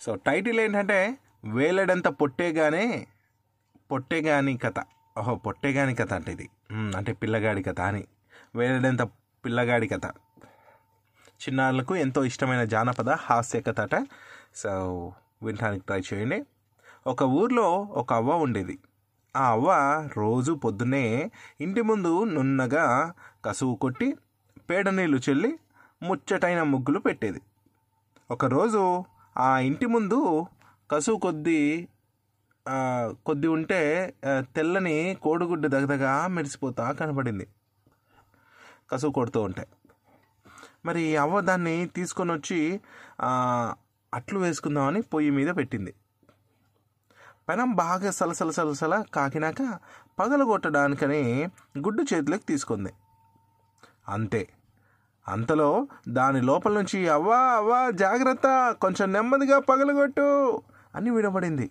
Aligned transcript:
So 0.00 0.14
title 0.14 0.60
ఏంటంటే 0.60 1.18
వేలడంత 1.44 2.08
పొట్టేగానే 2.08 3.06
పొట్టేగాని 3.90 4.56
కథ. 4.56 4.74
ఓహో 5.18 5.34
పొట్టేగాని 5.34 5.94
కథ 5.94 6.12
అంటే 6.12 6.32
ఇది. 6.32 6.50
అంటే 6.96 7.12
పిల్లగాడి 7.12 7.62
కథ 7.62 7.80
అని. 7.80 8.04
వేలడంత 8.56 9.02
పిల్లగాడి 9.44 9.88
కథ. 9.88 10.06
చిన్నారులకు 11.42 11.96
ఎంతో 11.96 12.24
ఇష్టమైన 12.24 12.64
జానపద 12.64 13.10
హాస్య 13.10 13.60
కథ 13.60 13.80
అట. 13.80 14.06
సో 14.54 15.12
వినడానికి 15.42 15.84
ట్రై 15.84 16.02
చేయండి. 16.12 16.44
ఒక 17.06 17.22
ఊర్లో 17.22 17.72
ఒక 17.72 18.12
అవ్వ 18.12 18.34
ఉండేది. 18.34 18.78
ఆ 19.36 19.50
అవ్వ 19.50 20.08
రోజు 20.16 20.52
పొద్దున్నే 20.52 21.30
ఇంటి 21.60 21.82
ముందు 21.82 22.24
నున్నగా 22.24 23.14
కసువు 23.44 23.74
కొట్టి 23.74 24.16
పేడ 24.70 24.88
నీళ్ళు 24.88 25.20
చెల్లి 25.28 25.58
ముచ్చటైన 26.02 26.62
ముగ్గులు 26.62 26.98
పెట్టేది. 26.98 27.40
ఒకరోజు 28.30 29.04
ఆ 29.36 29.58
ఇంటి 29.58 29.86
ముందు 29.86 30.46
కసువు 30.90 31.18
కొద్ది 31.18 31.88
కొద్ది 33.26 33.46
ఉంటే 33.46 34.14
తెల్లని 34.30 35.16
కోడిగుడ్డు 35.22 35.68
దగదగా 35.68 36.26
మెరిసిపోతా 36.26 36.92
కనపడింది 36.92 37.46
కసువు 38.90 39.12
కొడుతూ 39.12 39.42
ఉంటే. 39.42 39.66
మరి 40.84 41.16
అవ్వ 41.16 41.40
దాన్ని 41.40 41.86
తీసుకొని 41.86 42.32
వచ్చి 42.32 42.80
అట్లు 44.14 44.38
వేసుకుందామని 44.38 45.02
పొయ్యి 45.02 45.30
మీద 45.30 45.48
పెట్టింది. 45.56 45.94
పెనం 47.48 47.70
బాగా 47.72 48.10
సలసల 48.10 48.50
సలసల 48.50 49.04
కాకినాక 49.14 49.78
పగలగొట్టడానికని 50.18 51.48
గుడ్డు 51.78 52.02
చేతిలోకి 52.14 52.44
తీసుకుంది. 52.44 52.92
అంతే. 54.08 54.48
అంతలో 55.28 55.88
దాని 56.08 56.40
లోపల 56.42 56.72
నుంచి 56.72 57.08
అవ్వా 57.08 57.36
అవ్వా 57.36 57.90
జాగ్రత్త 57.90 58.76
కొంచెం 58.80 59.12
నెమ్మదిగా 59.12 59.58
పగలగొట్టు 59.58 60.62
అని 60.94 61.10
వినబడింది. 61.10 61.70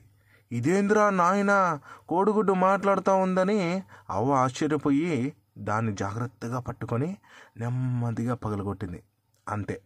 ఇదేంద్రా 0.52 1.09
నాయన 1.09 1.80
కోడిగుడ్డు 2.09 2.53
మాట్లాడుతూ 2.53 3.16
ఉందని? 3.16 3.83
అవ్వ 4.09 4.31
ఆశ్చర్యపోయి 4.31 5.33
దాన్ని 5.58 5.95
జాగ్రత్తగా 5.95 6.59
పట్టుకొని 6.59 7.17
నెమ్మదిగా 7.58 8.36
పగలగొట్టింది. 8.36 9.03
అంతే. 9.47 9.81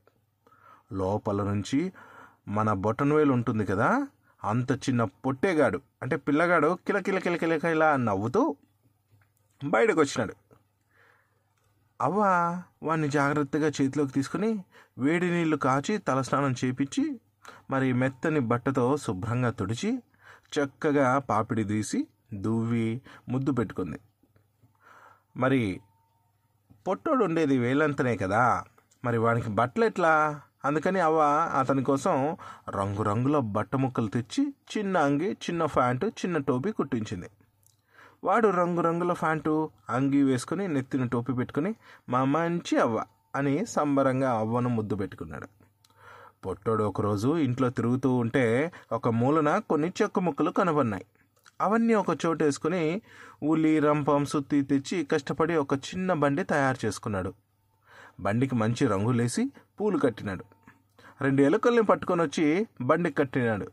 లోపల 0.91 1.43
నుంచి 1.43 1.93
మన 2.47 2.73
బొటన్వేలు 2.73 3.33
ఉంటుంది 3.33 3.65
కదా 3.65 4.07
అంత 4.43 4.71
చిన్న 4.71 5.03
పొట్టేగాడు 5.03 5.81
అంటే 6.01 6.15
పిల్లగాడు 6.15 6.77
కిలకిల 6.87 7.19
కిలకిలక 7.19 7.65
ఇలా 7.65 7.97
నవ్వుతూ 7.97 8.55
బయటకు 9.63 9.99
వచ్చినాడు 10.01 10.33
అవ్వ 12.01 12.19
వాడిని 12.83 13.09
జాగ్రత్తగా 13.09 13.67
చేతిలోకి 13.67 14.11
తీసుకుని 14.11 14.63
వేడి 14.97 15.31
నీళ్ళు 15.31 15.57
కాచి 15.57 15.97
తలస్నానం 15.97 16.55
చేపించి 16.65 17.21
మరి 17.71 17.93
మెత్తని 17.93 18.39
బట్టతో 18.39 18.97
శుభ్రంగా 18.97 19.49
తుడిచి 19.49 19.97
చక్కగా 20.53 21.19
పాపిడి 21.19 21.63
తీసి 21.63 22.07
దువ్వి 22.33 23.01
ముద్దు 23.29 23.51
పెట్టుకుంది. 23.51 23.99
మరి 25.37 25.81
పొట్టోడు 26.87 27.25
ఉండేది 27.25 27.57
వేలంతనే 27.57 28.17
కదా 28.17 28.63
మరి 29.05 29.17
వానికి 29.17 29.49
బట్టలు 29.49 29.85
ఎట్లా? 29.85 30.41
అందుకని 30.65 30.99
అవ్వ 30.99 31.19
అతని 31.59 31.83
కోసం 31.83 32.37
రంగురంగుల 32.69 33.39
బట్ట 33.39 33.75
ముక్కలు 33.75 34.07
తెచ్చి 34.07 34.53
చిన్న 34.77 34.97
అంగి 34.97 35.31
చిన్న 35.31 35.65
ప్యాంటు 35.65 36.07
చిన్న 36.07 36.37
టోపీ 36.37 36.71
కుట్టించింది. 36.71 37.29
వాడు 38.23 38.47
రంగురంగుల 38.47 39.13
ప్యాంటు 39.13 39.69
అంగి 39.89 40.23
వేసుకుని 40.23 40.67
నెత్తిన 40.67 41.05
టోపీ 41.05 41.33
పెట్టుకుని 41.33 41.75
మా 42.09 42.23
మంచి 42.23 42.77
అవ్వ 42.77 43.03
అని 43.35 43.65
సంబరంగా 43.65 44.31
అవ్వను 44.31 44.69
ముద్దు 44.69 44.95
పెట్టుకున్నాడు. 44.95 45.47
పొట్టోడు 46.45 46.83
ఒకరోజు 46.83 47.37
ఇంట్లో 47.37 47.69
తిరుగుతూ 47.69 48.15
ఉంటే 48.15 48.71
ఒక 48.91 49.07
మూలన 49.07 49.57
కొన్ని 49.57 49.93
చెక్క 50.01 50.19
ముక్కలు 50.19 50.51
కనబడినాయి. 50.51 51.05
అవన్నీ 51.61 51.93
ఒక 51.93 52.25
చోటు 52.25 52.43
వేసుకుని 52.43 53.01
ఉలి 53.43 53.79
రంపం 53.79 54.25
సుత్తి 54.25 54.61
తెచ్చి 54.61 55.03
కష్టపడి 55.03 55.55
ఒక 55.55 55.73
చిన్న 55.73 56.13
బండి 56.13 56.43
తయారు 56.43 56.85
చేసుకున్నాడు. 56.85 57.33
బండికి 58.19 58.55
మంచి 58.55 58.87
రంగులేసి 58.87 59.51
పూలు 59.79 59.97
కట్టినాడు. 59.97 60.45
రెండు 61.21 61.41
ఎలుకల్ని 61.41 61.83
పట్టుకొని 61.83 62.21
వచ్చి 62.21 62.67
బండికి 62.81 63.15
కట్టినాడు. 63.15 63.67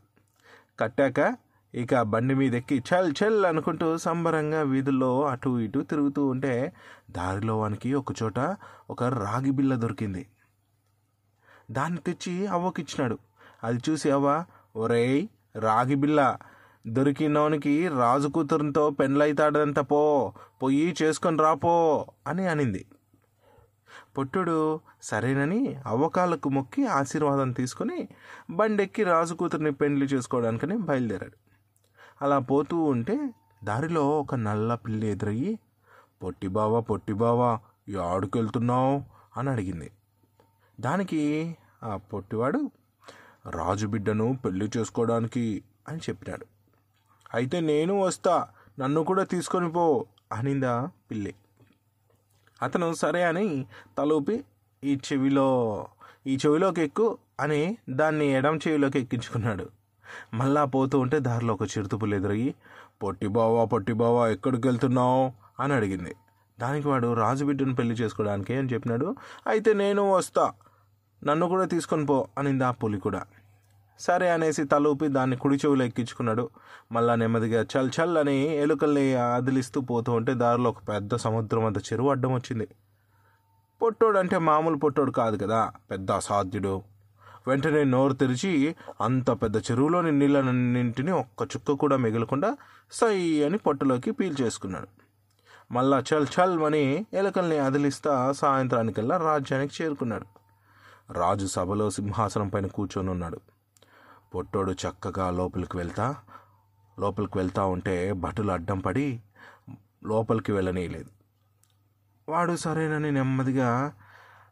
కట్టాక 0.79 1.37
ఇక 1.75 2.01
బండి 2.01 2.35
మీద 2.35 2.53
ఎక్కి 2.53 2.83
చల్ 2.89 3.13
చల్ 3.23 3.45
అనుకుంటూ 3.45 3.97
సంబరంగా 3.97 4.61
వీధుల్లో 4.61 5.23
అటు 5.23 5.59
ఇటు 5.59 5.79
తిరుగుతూ 5.79 6.25
ఉంటే 6.25 6.73
దారిలో 7.11 7.59
వానికి 7.59 7.93
ఒకచోట 7.93 8.57
ఒక 8.89 9.03
రాగి 9.03 9.51
బిల్ల 9.51 9.75
దొరికింది. 9.75 10.27
దాన్ని 11.71 11.99
తెచ్చి 11.99 12.47
అవ్వకిచ్చినాడు. 12.47 13.17
అది 13.63 13.79
చూసి 13.89 14.11
అవ్వ 14.11 14.45
ఒరేయ్ 14.75 15.27
రాగి 15.55 15.95
బిల్ల 15.95 16.37
దొరికినోనికి 16.87 17.87
రాజు 17.87 18.27
కూతురుతో 18.27 18.89
పెండ్లైతాడంత 18.89 19.79
పో 19.79 20.33
పొయ్యి 20.61 20.95
చేసుకొని 21.01 21.37
రాపో 21.37 22.05
అని 22.27 22.47
అనింది. 22.47 22.85
పొట్టుడు 24.17 24.79
సరేనని 25.03 25.75
అవ్వకాలకు 25.85 26.49
మొక్కి 26.49 26.85
ఆశీర్వాదం 26.85 27.51
తీసుకుని 27.51 28.09
బండెక్కి 28.51 29.03
రాజు 29.03 29.33
కూతుర్ని 29.33 29.71
పెండ్లి 29.71 30.05
చేసుకోవడానికని 30.05 30.77
బయలుదేరాడు. 30.77 31.50
అలా 32.21 32.39
పోతూ 32.39 32.77
ఉంటే 32.77 33.33
దారిలో 33.63 34.19
ఒక 34.19 34.35
నల్ల 34.35 34.75
పిల్లి 34.75 35.07
ఎదురయ్యి 35.07 35.59
పొట్టి 36.23 36.47
బావా 36.47 36.79
పొట్టి 36.79 37.13
బావా 37.13 37.59
యాడుకెళ్తున్నావు 37.89 39.03
అని 39.37 39.49
అడిగింది. 39.49 39.91
దానికి 40.79 41.21
ఆ 41.83 41.97
పొట్టివాడు 41.97 42.71
రాజు 43.49 43.87
బిడ్డను 43.87 44.37
పెళ్ళి 44.45 44.69
చేసుకోవడానికి 44.77 45.63
అని 45.87 45.97
చెప్పినాడు. 45.97 46.45
అయితే 47.33 47.59
నేను 47.59 48.01
వస్తా 48.01 48.47
నన్ను 48.79 49.03
కూడా 49.03 49.23
తీసుకొని 49.23 49.71
పో 49.71 50.05
అనిందా 50.31 50.89
పిల్లి. 51.11 51.35
అతను 52.61 52.93
సరే 52.93 53.23
అని 53.23 53.65
తలూపి 53.97 54.43
ఈ 54.83 54.95
చెవిలో 54.95 55.49
ఈ 56.27 56.35
చెవిలోకి 56.35 56.81
ఎక్కు 56.81 57.17
అని 57.39 57.77
దాన్ని 57.89 58.27
ఎడం 58.27 58.57
చెవిలోకి 58.57 58.99
ఎక్కించుకున్నాడు. 58.99 59.80
మళ్ళా 60.33 60.65
పోతూ 60.65 60.99
ఉంటే 60.99 61.19
దారిలో 61.19 61.53
ఒక 61.53 61.63
చిరుతుపులు 61.63 62.15
ఎదురయ్యి 62.15 62.55
పొట్టి 63.03 63.27
బావా 63.27 63.65
పొట్టి 63.65 63.93
బావా 63.93 64.29
ఎక్కడికి 64.29 64.67
వెళ్తున్నావు 64.67 65.31
అని 65.59 65.73
అడిగింది. 65.73 66.15
దానికి 66.59 66.87
వాడు 66.87 67.13
రాజు 67.13 67.45
బిడ్డను 67.45 67.75
పెళ్ళి 67.75 67.95
చేసుకోవడానికి 67.95 68.55
అని 68.55 68.67
చెప్పినాడు. 68.67 69.15
అయితే 69.47 69.73
నేను 69.73 70.13
వస్తా. 70.13 70.51
నన్ను 71.23 71.47
కూడా 71.47 71.65
తీసుకొని 71.65 72.05
పో 72.05 72.27
అనింది 72.37 72.63
ఆ 72.63 72.71
పులి 72.71 72.99
కూడా. 72.99 73.23
సరే 73.99 74.29
అనేసి 74.29 74.63
తలూపి 74.63 75.07
దాన్ని 75.07 75.37
కుడి 75.37 75.55
చెవులో 75.55 75.85
ఎక్కించుకున్నాడు. 75.85 76.49
మళ్ళా 76.91 77.15
నెమ్మదిగా 77.15 77.65
చల్ 77.77 77.91
చల్ 78.01 78.17
అని 78.17 78.55
ఎలుకల్ని 78.57 79.15
అదిలిస్తూ 79.15 79.81
పోతూ 79.81 80.13
ఉంటే 80.13 80.33
దారిలో 80.33 80.69
ఒక 80.69 80.77
పెద్ద 80.89 81.15
సముద్రం 81.15 81.65
అంత 81.65 81.77
చెరువు 81.77 82.09
అడ్డం 82.09 82.33
వచ్చింది. 82.33 82.67
పొట్టోడు 83.81 84.17
అంటే 84.17 84.37
మామూలు 84.37 84.77
పొట్టోడు 84.77 85.11
కాదు 85.11 85.37
కదా 85.37 85.71
పెద్ద 85.91 86.11
అసాధ్యుడు. 86.11 86.83
వెంటనే 87.47 87.83
నోరు 87.83 88.13
తెరిచి 88.13 88.75
అంత 89.01 89.31
పెద్ద 89.31 89.57
చెరువులోని 89.57 90.11
నీళ్ళన్నింటినీ 90.11 91.11
ఒక్క 91.11 91.43
చుక్క 91.43 91.71
కూడా 91.71 91.97
మిగలకుండా 91.97 92.57
సై 92.91 93.43
అని 93.43 93.57
పొట్టలోకి 93.57 94.11
పీల్చేసుకున్నాడు. 94.11 94.87
మళ్ళా 95.71 96.03
చల్ 96.13 96.27
చల్ 96.35 96.63
అని 96.63 97.05
ఎలుకల్ని 97.13 97.57
అదిలిస్తా 97.57 98.31
సాయంత్రానికల్లా 98.31 99.17
రాజ్యానికి 99.17 99.83
చేరుకున్నాడు. 99.83 100.25
రాజు 101.13 101.47
సభలో 101.47 101.89
సింహాసనం 101.89 102.47
పైన 102.47 102.67
కూర్చొని 102.67 103.09
ఉన్నాడు 103.09 103.39
పొట్టోడు 104.35 104.71
చక్కగా 104.71 105.31
లోపలికి 105.31 105.77
వెళ్తా 105.77 106.15
లోపలికి 106.99 107.37
వెళ్తా 107.37 107.65
ఉంటే 107.65 108.13
భటులు 108.13 108.51
అడ్డం 108.51 108.79
పడి 108.79 109.21
లోపలికి 110.03 110.51
వెళ్ళనీయలేదు. 110.51 111.09
వాడు 112.29 112.55
సరేనని 112.55 113.11
నెమ్మదిగా 113.11 113.93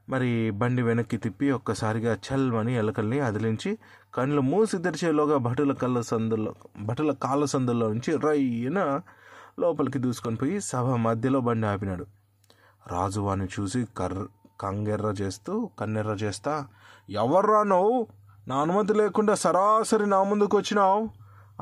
మరి 0.10 0.52
బండి 0.52 0.82
వెనక్కి 0.82 1.18
తిప్పి 1.18 1.52
ఒక్కసారిగా 1.52 2.14
చల్మని 2.14 2.76
ఎలకల్ని 2.76 3.20
అదిలించి 3.20 3.78
కళ్ళు 4.14 4.42
మూసి 4.42 4.78
తెరిచేలోగా 4.78 5.38
భటుల 5.38 5.74
కళ్ళ 5.74 6.02
సందుల్లో 6.02 6.56
భటుల 6.80 7.12
కాళ్ళ 7.12 7.46
సందుల్లో 7.46 7.88
నుంచి 7.88 8.18
రయ్యన 8.18 9.02
లోపలికి 9.60 10.00
దూసుకొని 10.00 10.36
పోయి 10.36 10.62
సభ 10.62 10.86
మధ్యలో 10.86 11.40
బండి 11.40 11.68
ఆపినాడు. 11.68 12.06
రాజు 12.88 13.22
వాడిని 13.22 13.48
చూసి 13.60 13.88
కర్ర 13.98 14.26
కంగెర్ర 14.62 15.06
చేస్తూ 15.06 15.70
కన్నెర్ర 15.80 16.10
చేస్తా? 16.10 16.68
ఎవర్రా 17.10 17.64
నువ్వు? 17.64 18.08
నా 18.48 18.56
అనుమతి 18.56 18.94
లేకుండా 18.94 19.36
సరాసరి 19.36 20.06
నా 20.06 20.24
ముందుకు 20.24 20.58
వచ్చినావు? 20.58 21.10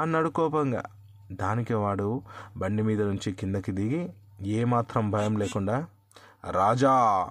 అన్నాడు 0.02 0.30
కోపంగా. 0.30 0.84
దానికి 1.32 1.74
వాడు 1.74 2.22
బండి 2.58 2.84
మీద 2.84 3.02
నుంచి 3.02 3.32
కిందకి 3.32 3.72
దిగి 3.72 4.10
ఏమాత్రం 4.42 5.12
భయం 5.12 5.38
లేకుండా 5.38 5.86
రాజా 6.52 7.28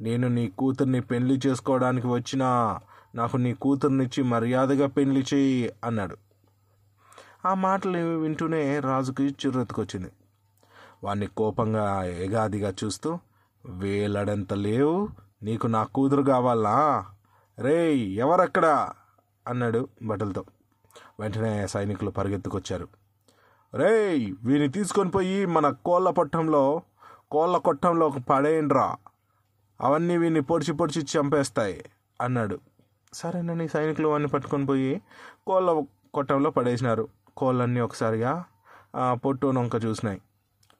నేను 0.00 0.28
నీ 0.28 0.48
కూతుర్ని 0.48 1.00
పెళ్ళి 1.00 1.40
చేసుకోవడానికి 1.46 2.06
వచ్చినా 2.06 2.80
నాకు 3.14 3.36
నీ 3.36 3.54
కూతుర్నిచ్చి 3.54 4.22
మర్యాదగా 4.22 4.86
పెళ్ళి 4.86 5.24
చేయి 5.34 5.72
అన్నాడు. 5.84 6.16
ఆ 7.46 7.54
మాటలు 7.54 7.98
వింటూనే 7.98 8.80
రాజుకి 8.80 9.22
చిర్రెత్తుకొచ్చింది. 9.22 10.08
వాణ్ణి 11.04 11.26
కోపంగా 11.26 12.04
ఎగాదిగా 12.04 12.74
చూస్తూ 12.84 13.18
వేలడంత 13.66 14.52
లేవు. 14.52 15.08
నీకు 15.42 15.66
నా 15.66 15.84
కూతురు 15.84 16.22
కావాలా? 16.22 17.06
రేయ్ 17.58 18.18
ఎవరక్కడా? 18.18 18.90
అన్నాడు 19.48 19.88
బట్టలతో. 20.02 20.44
వెంటనే 21.20 21.66
సైనికులు 21.66 22.10
పరిగెత్తుకొచ్చారు. 22.10 22.88
రేయ్ 23.74 24.34
వీని 24.44 24.68
తీసుకొని 24.68 25.10
పోయి 25.10 25.46
మన 25.46 25.70
కోళ్ళ 25.70 26.10
పట్టంలో 26.10 26.82
కోళ్ళ 27.30 27.56
కొట్టంలో 27.56 28.08
పడేయండ్రా. 28.08 28.96
అవన్నీ 29.80 30.16
వీడిని 30.16 30.42
పొడిచి 30.42 30.72
పొడిచి 30.74 31.00
చంపేస్తాయి 31.12 31.84
అన్నాడు. 32.20 32.58
సరేనని 33.12 33.68
సైనికులు 33.68 34.08
వాడిని 34.08 34.28
పట్టుకొని 34.28 34.66
పోయి 34.66 35.02
కోళ్ళ 35.46 35.84
కొట్టంలో 36.14 36.50
పడేసినారు. 36.50 37.08
కోళ్ళన్నీ 37.36 37.80
ఒకసారిగా 37.80 38.44
పొట్టు 39.12 39.46
నొంక 39.46 39.76
చూసినాయి. 39.84 40.20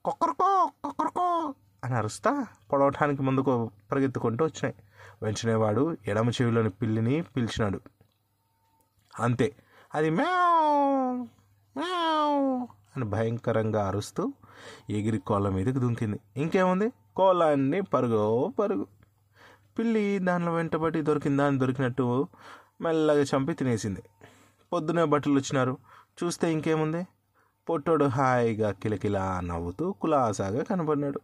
కొక్కరకో 0.04 0.70
కొక్కరకో 0.84 1.54
అని 1.84 1.94
అరుస్తా 1.94 2.46
పొడవటానికి 2.72 3.22
ముందుకు 3.22 3.70
పరిగెత్తుకుంటూ 3.92 4.44
వచ్చినాయి. 4.44 4.74
వెంటనే 5.22 5.54
వాడు 5.54 5.96
ఎడమ 6.06 6.28
చెవిలోని 6.28 6.70
పిల్లిని 6.70 7.16
పిలిచినాడు. 7.22 7.80
అంతే 9.20 9.48
అది 9.94 10.10
మ్యావ్ 10.10 11.18
మ్యావ్ 11.78 12.66
అని 12.96 13.04
భయంకరంగా 13.04 13.82
అరుస్తూ 13.88 14.32
ఎగిరి 14.90 15.18
కోళ్ళ 15.18 15.48
మీదకి 15.48 15.80
దుంకింది. 15.84 16.20
ఇంకేముంది? 16.36 16.88
కోలాన్ని 17.16 17.80
పరుగు 17.80 18.52
పరుగు. 18.58 18.86
పిల్లి 19.78 20.18
దానిలో 20.18 20.54
వెంటబడి 20.54 21.02
దొరికిందా 21.02 21.44
దాన్ని 21.44 21.60
దొరికినట్టు 21.60 22.28
మెల్లగా 22.80 23.20
చంపి 23.20 23.54
తినేసింది. 23.54 24.02
పొద్దునే 24.72 25.04
బట్టలు 25.04 25.32
వచ్చినారు. 25.32 25.78
చూస్తే 26.24 26.52
ఇంకేముంది? 26.52 27.06
పొట్టోడు 27.68 28.04
హాయిగా 28.04 28.70
కిలకిలా 28.70 29.40
నవ్వుతూ 29.40 29.92
కులాసాగా 29.92 30.62
కనబడినాడు. 30.62 31.20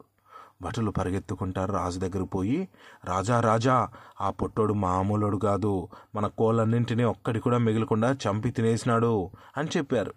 భటులు 0.62 0.91
పరిగెత్తుకుంటారు 0.91 1.73
రాజు 1.73 1.99
దగ్గరకు 1.99 2.25
పోయి 2.25 2.69
రాజా 3.05 3.41
రాజా 3.41 3.88
ఆ 4.21 4.31
పొట్టోడు 4.31 4.73
మామూలుడు 4.73 5.37
కాదు. 5.37 5.88
మన 6.15 6.27
కోళ్ళన్నింటినీ 6.27 7.05
ఒక్కడి 7.05 7.41
కూడా 7.41 7.59
మిగలకుండా 7.59 8.12
చంపి 8.12 8.50
తినేసినాడు 8.50 9.31
అని 9.56 9.69
చెప్పారు. 9.77 10.15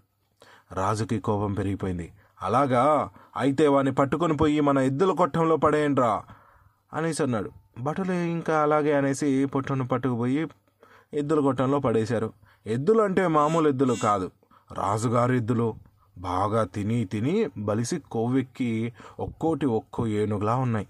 రాజుకి 0.71 1.19
కోపం 1.19 1.54
పెరిగిపోయింది. 1.54 2.12
అలాగా? 2.41 3.09
అయితే 3.38 3.68
వాని 3.68 3.91
పట్టుకొని 3.94 4.38
పోయి 4.38 4.59
మన 4.59 4.77
ఎద్దుల 4.77 5.12
కొట్టంలో 5.12 5.57
పడేయండిరా 5.57 6.24
అనేసి 6.94 7.24
అన్నాడు. 7.24 7.51
భటులు 7.81 8.12
ఇంకా 8.12 8.62
అలాగే 8.62 8.94
అనేసి 8.94 9.45
పొట్టును 9.45 9.88
పట్టుకుపోయి 9.88 10.47
ఎద్దుల 11.13 11.39
కొట్టంలో 11.39 11.80
పడేశారు. 11.80 12.33
ఎద్దులు 12.68 13.01
అంటే 13.01 13.27
మామూలు 13.27 13.69
ఎద్దులు 13.69 13.94
కాదు. 13.94 14.31
రాజుగారి 14.71 15.38
ఎద్దులు. 15.38 15.75
బాగా 16.18 16.63
తిని 16.63 17.06
తిని 17.06 17.50
బలిసి 17.57 18.00
కొవ్వెక్కి 18.00 18.94
ఒక్కోటి 19.19 19.65
ఒక్కో 19.65 20.07
ఏనుగులా 20.07 20.56
ఉన్నాయి. 20.56 20.88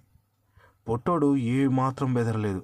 పొట్టోడు 0.90 1.38
ఏ 1.38 1.68
మాత్రం 1.68 2.14
బెదరలేదు. 2.14 2.62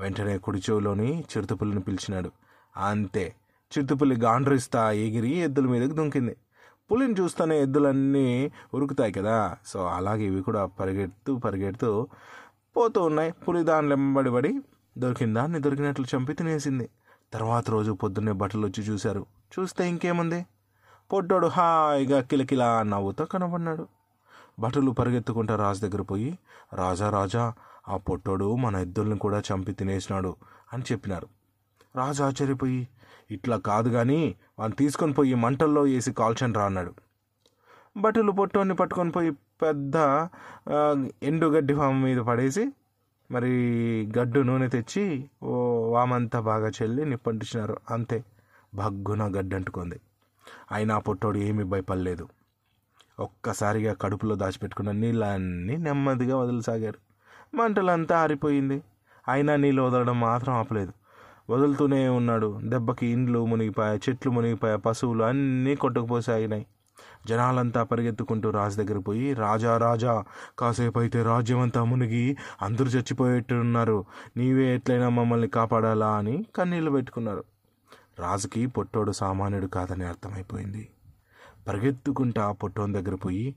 వెంటనే 0.00 0.38
కుడి 0.38 0.58
చెవులోని 0.58 1.20
చిరుతపుల్లిని 1.20 1.82
పిలిచినాడు. 1.82 2.30
అంతే. 2.76 3.34
చిరుతపుల్లి 3.78 4.20
గాండ్రిస్తా 4.20 4.90
ఎగిరి 4.90 5.36
ఎద్దుల 5.36 5.66
మీదకి 5.66 5.94
దుంకింది. 5.94 6.36
పులిని 6.92 7.14
చూస్తేనే 7.20 7.62
ఎద్దులన్నీ 7.62 8.52
ఉరుకుతాయి 8.74 9.12
కదా. 9.12 9.56
సో 9.66 9.86
అలాగే 9.86 10.24
ఇవి 10.24 10.42
కూడా 10.42 10.66
పరిగెడుతూ 10.66 11.38
పరిగెడుతూ 11.38 12.08
పోతూ 12.76 13.02
ఉన్నాయి. 13.02 13.32
పులి 13.32 13.64
దాని 13.64 13.88
వెంబడి 13.88 14.30
పడి 14.30 14.60
దొరికిన 14.98 15.34
దాన్ని 15.34 15.60
దొరికినట్లు 15.60 16.06
చంపి 16.16 16.34
తినేసింది. 16.34 16.88
తర్వాత 17.32 17.70
రోజు 17.70 17.92
పొద్దున్నే 17.92 18.32
బట్టలు 18.32 18.66
వచ్చి 18.66 18.84
చూశారు. 18.84 19.26
చూస్తే 19.58 19.88
ఇంకేముంది? 19.88 20.46
పొట్టోడు 21.12 21.46
హాయిగా 21.46 22.20
కిలకిలా 22.20 22.82
నవ్వుతో 22.82 23.24
కనబడినాడు 23.24 23.88
భటులు 24.58 24.90
పరిగెత్తుకుంటా 24.90 25.56
రాజు 25.56 25.80
దగ్గర 25.80 26.02
పోయి 26.02 26.38
రాజా 26.74 27.10
రాజా 27.10 27.52
ఆ 27.88 27.96
పొట్టోడు 27.96 28.56
మన 28.56 28.76
ఎద్దుల్ని 28.76 29.18
కూడా 29.18 29.42
చంపి 29.52 29.72
తినేసినాడు 29.72 30.36
అని 30.72 30.82
చెప్పినారు. 30.92 31.26
రాజు 31.96 32.22
ఆశ్చర్యపోయి 32.22 32.88
ఇట్లా 33.30 33.56
కాదు 33.56 33.88
కానీ 33.88 34.34
వాళ్ళు 34.58 34.76
తీసుకొని 34.76 35.12
పోయి 35.12 35.34
మంటల్లో 35.34 35.82
వేసి 35.82 36.12
కాల్చండి 36.12 36.58
రా 36.58 36.64
అన్నాడు. 36.64 36.92
భటులు 37.96 38.32
పొట్టోని 38.32 38.74
పట్టుకొని 38.74 39.10
పోయి 39.10 39.30
పెద్ద 39.62 39.96
ఎండుగడ్డి 41.22 41.74
ఫామ్ 41.74 42.02
మీద 42.02 42.18
పడేసి 42.18 42.64
మరి 43.30 43.52
గడ్డు 44.18 44.40
నూనె 44.40 44.68
తెచ్చి 44.68 45.04
ఓ 45.42 45.52
వామంతా 45.90 46.40
బాగా 46.40 46.68
చెల్లి 46.68 47.04
నిప్పంటించినారు. 47.04 47.76
అంతే. 47.90 48.24
భగ్గున 48.74 49.22
గడ్డి 49.38 49.56
అంటుకుంది 49.56 50.00
అయినా 50.72 50.98
పొట్టోడు 50.98 51.38
ఏమీ 51.38 51.64
భయపడలేదు. 51.64 52.28
ఒక్కసారిగా 53.20 53.92
కడుపులో 53.94 54.34
దాచిపెట్టుకున్న 54.34 54.92
నీళ్ళన్నీ 54.92 55.76
నెమ్మదిగా 55.76 56.36
వదిలిసాగారు. 56.36 56.98
మంటలంతా 57.56 58.18
ఆరిపోయింది. 58.18 58.78
అయినా 59.28 59.56
నీళ్ళు 59.56 59.82
వదలడం 59.82 60.20
మాత్రం 60.20 60.54
ఆపలేదు. 60.54 60.92
వదులుతూనే 61.50 62.08
ఉన్నాడు. 62.08 62.60
దెబ్బకి 62.64 63.06
ఇండ్లు 63.06 63.46
మునిగిపోయా 63.46 63.94
చెట్లు 63.94 64.30
మునిగిపోయా 64.30 64.76
పశువులు 64.76 65.24
అన్నీ 65.24 65.74
కొట్టుకుపోసాగినాయి 65.74 66.66
జనాలంతా 67.28 67.82
పరిగెత్తుకుంటూ 67.82 68.50
రాజు 68.50 68.82
దగ్గర 68.82 68.98
పోయి 68.98 69.34
రాజా 69.34 69.78
రాజా 69.78 70.24
కాసేపు 70.58 70.98
అయితే 70.98 71.22
రాజ్యం 71.22 71.60
అంతా 71.60 71.84
మునిగి 71.84 72.36
అందరూ 72.62 72.86
చచ్చిపోయేట్టున్నారు. 72.86 74.04
నీవే 74.36 74.74
ఎట్లయినా 74.74 75.08
మమ్మల్ని 75.08 75.48
కాపాడాలా? 75.48 76.16
అని 76.16 76.46
కన్నీళ్ళు 76.56 76.90
పెట్టుకున్నారు. 76.90 77.44
రాజుకి 78.18 78.66
పొట్టోడు 78.66 79.12
సామాన్యుడు 79.12 79.66
కాదని 79.66 80.04
అర్థమైపోయింది. 80.04 80.88
పరిగెత్తుకుంటా 81.68 82.52
పొట్టోని 82.52 82.92
దగ్గర 82.92 83.14
పోయి 83.14 83.54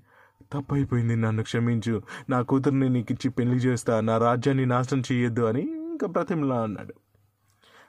తప్పైపోయింది 0.54 1.16
నన్ను 1.16 1.44
క్షమించు. 1.44 2.02
నా 2.30 2.42
కూతుర్ని 2.42 2.90
నీకు 2.90 3.08
ఇచ్చి 3.12 3.32
పెళ్ళి 3.32 3.58
చేస్తా. 3.58 4.02
నా 4.02 4.18
రాజ్యాన్ని 4.18 4.66
నాశనం 4.66 5.04
చేయొద్దు 5.12 5.42
అని 5.42 5.62
ఇంకా 5.62 6.08
ప్రతిమలా 6.08 6.62
అన్నాడు 6.62 6.94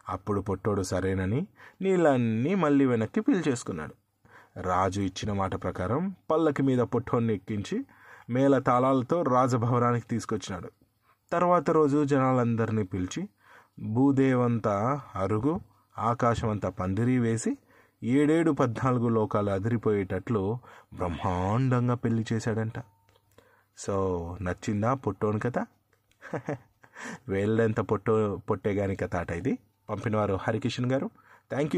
అప్పుడు 0.08 0.40
పొట్టోడు 0.40 0.82
సరేనని 0.82 1.46
నీళ్ళన్నీ 1.82 2.54
మళ్ళీ 2.54 2.86
వెనక్కి 2.86 3.20
పిలిచేసుకున్నాడు. 3.20 3.94
రాజు 4.60 5.00
ఇచ్చిన 5.00 5.32
మాట 5.32 5.62
ప్రకారం 5.62 6.14
పల్లకి 6.30 6.62
మీద 6.62 6.78
పొట్టోన్ని 6.78 7.34
ఎక్కించి 7.34 7.84
మేళ 8.30 8.58
తాళాలతో 8.58 9.22
రాజభవనానికి 9.22 10.06
తీసుకొచ్చినాడు. 10.06 10.70
తర్వాత 11.32 11.70
రోజు 11.70 12.04
జనాలందరినీ 12.04 12.82
పిలిచి 12.82 13.28
భూదేవంతా 13.80 15.00
అరుగు 15.14 15.60
ఆకాశమంతా 15.98 16.68
పందిరి 16.68 17.18
వేసి 17.18 17.58
ఏడేడు 18.02 18.50
పద్నాలుగు 18.50 19.08
లోకాలు 19.08 19.50
అదిరిపోయేటట్లు 19.50 20.58
బ్రహ్మాండంగా 20.94 21.94
పెళ్ళి 21.94 22.24
చేశాడంట. 22.32 22.72
సో 23.78 24.36
నచ్చిందా 24.40 24.94
పొట్టోని 24.94 25.40
కథ? 25.40 25.66
వేళ్ళెంత 27.28 27.80
పొట్టో 27.80 28.36
పొట్టేగాని 28.50 28.96
కథ 28.96 29.16
అట 29.16 29.30
ఇది. 29.30 29.58
పంపినవారు 29.90 30.34
హరికిషన్ 30.44 30.88
గారు. 30.92 31.06
Thank 31.50 31.72
you 31.74 31.76